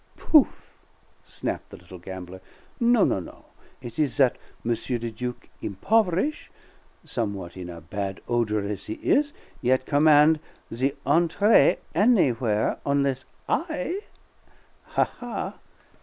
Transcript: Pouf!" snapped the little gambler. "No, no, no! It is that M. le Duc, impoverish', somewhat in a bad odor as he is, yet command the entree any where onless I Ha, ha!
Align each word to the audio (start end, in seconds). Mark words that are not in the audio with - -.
Pouf!" 0.17 0.47
snapped 1.23 1.69
the 1.69 1.77
little 1.77 1.99
gambler. 1.99 2.41
"No, 2.79 3.05
no, 3.05 3.19
no! 3.19 3.45
It 3.83 3.99
is 3.99 4.17
that 4.17 4.39
M. 4.65 4.71
le 4.71 5.09
Duc, 5.11 5.47
impoverish', 5.61 6.49
somewhat 7.05 7.55
in 7.55 7.69
a 7.69 7.81
bad 7.81 8.19
odor 8.27 8.67
as 8.67 8.87
he 8.87 8.93
is, 8.95 9.31
yet 9.61 9.85
command 9.85 10.39
the 10.71 10.95
entree 11.05 11.77
any 11.93 12.31
where 12.31 12.79
onless 12.83 13.25
I 13.47 14.01
Ha, 14.85 15.03
ha! 15.05 15.59